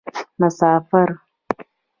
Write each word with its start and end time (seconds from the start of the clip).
مسافر 0.39 1.05